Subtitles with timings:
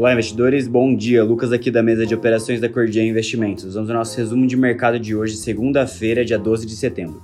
[0.00, 0.66] Olá, investidores.
[0.66, 1.22] Bom dia.
[1.22, 3.74] Lucas aqui da mesa de operações da Cordia Investimentos.
[3.74, 7.22] Vamos ao nosso resumo de mercado de hoje, segunda-feira, dia 12 de setembro.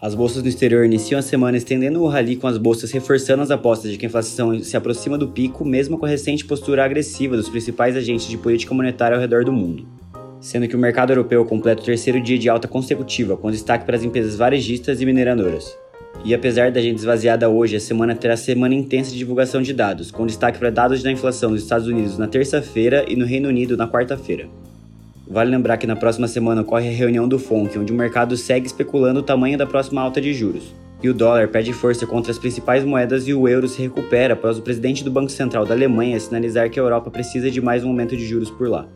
[0.00, 3.50] As bolsas no exterior iniciam a semana estendendo o rally com as bolsas reforçando as
[3.50, 7.36] apostas de que a inflação se aproxima do pico, mesmo com a recente postura agressiva
[7.36, 9.86] dos principais agentes de política monetária ao redor do mundo.
[10.40, 13.96] Sendo que o mercado europeu completa o terceiro dia de alta consecutiva, com destaque para
[13.96, 15.76] as empresas varejistas e mineradoras.
[16.24, 20.10] E apesar da gente esvaziada hoje, a semana terá semana intensa de divulgação de dados,
[20.10, 23.76] com destaque para dados da inflação nos Estados Unidos na terça-feira e no Reino Unido
[23.76, 24.48] na quarta-feira.
[25.26, 28.66] Vale lembrar que na próxima semana ocorre a reunião do FONC, onde o mercado segue
[28.66, 30.74] especulando o tamanho da próxima alta de juros.
[31.02, 34.58] E o dólar perde força contra as principais moedas e o euro se recupera após
[34.58, 37.88] o presidente do Banco Central da Alemanha sinalizar que a Europa precisa de mais um
[37.88, 38.88] aumento de juros por lá.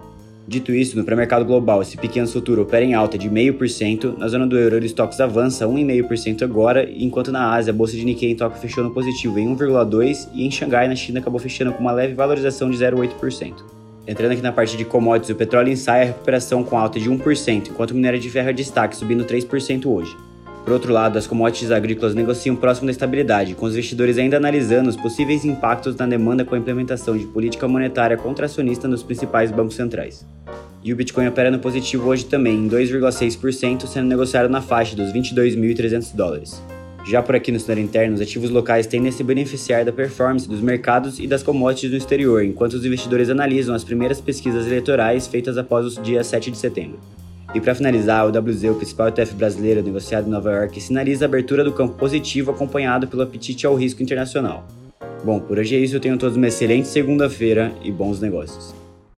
[0.46, 4.44] Dito isso, no pré-mercado global, esse pequeno futuro opera em alta de 0,5%, na zona
[4.44, 8.36] do euro o estoques avança 1,5% agora, enquanto na Ásia a bolsa de Nikkei em
[8.36, 11.92] Tóquio fechou no positivo em 1,2% e em Xangai, na China, acabou fechando com uma
[11.92, 13.54] leve valorização de 0,8%.
[14.04, 17.68] Entrando aqui na parte de commodities, o petróleo ensaia a recuperação com alta de 1%,
[17.70, 20.16] enquanto o minério de ferro é destaque, subindo 3% hoje.
[20.64, 24.88] Por outro lado, as commodities agrícolas negociam próximo da estabilidade, com os investidores ainda analisando
[24.88, 29.74] os possíveis impactos na demanda com a implementação de política monetária contracionista nos principais bancos
[29.74, 30.24] centrais.
[30.84, 35.12] E o Bitcoin opera no positivo hoje também, em 2,6%, sendo negociado na faixa dos
[35.12, 36.62] 22.300 dólares.
[37.04, 40.48] Já por aqui no cenário interno, os ativos locais tendem a se beneficiar da performance
[40.48, 45.26] dos mercados e das commodities no exterior, enquanto os investidores analisam as primeiras pesquisas eleitorais
[45.26, 47.00] feitas após o dia 7 de setembro.
[47.54, 51.28] E para finalizar, o WZ, o principal ETF brasileiro negociado em Nova York, sinaliza a
[51.28, 54.66] abertura do campo positivo acompanhado pelo apetite ao risco internacional.
[55.22, 55.94] Bom, por hoje é isso.
[55.94, 58.81] Eu tenho todos uma excelente segunda-feira e bons negócios.